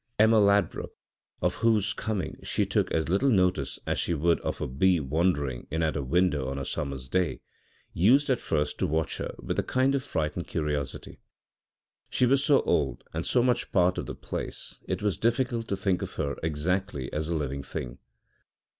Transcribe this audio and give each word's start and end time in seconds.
Emma 0.17 0.39
Ladbruk, 0.39 0.93
of 1.43 1.53
whose 1.61 1.93
coming 1.93 2.39
she 2.41 2.65
took 2.65 2.91
as 2.91 3.07
little 3.07 3.29
notice 3.29 3.77
as 3.85 3.99
she 3.99 4.15
would 4.15 4.39
of 4.39 4.59
a 4.59 4.67
bee 4.67 4.99
wandering 4.99 5.67
in 5.69 5.83
at 5.83 5.95
a 5.95 6.01
window 6.01 6.49
on 6.49 6.57
a 6.57 6.65
summer's 6.65 7.07
day, 7.07 7.39
used 7.93 8.27
at 8.31 8.39
first 8.39 8.79
to 8.79 8.87
watch 8.87 9.17
her 9.19 9.35
with 9.37 9.59
a 9.59 9.61
kind 9.63 9.93
of 9.93 10.01
frightened 10.03 10.47
curiosity. 10.47 11.19
She 12.09 12.25
was 12.25 12.43
so 12.43 12.63
old 12.63 13.03
and 13.13 13.27
so 13.27 13.43
much 13.43 13.65
a 13.65 13.69
part 13.69 13.99
of 13.99 14.07
the 14.07 14.15
place, 14.15 14.79
it 14.87 15.03
was 15.03 15.17
difficult 15.17 15.67
to 15.67 15.77
think 15.77 16.01
of 16.01 16.13
her 16.15 16.35
exactly 16.41 17.13
as 17.13 17.29
a 17.29 17.35
living 17.35 17.61
thing. 17.61 17.99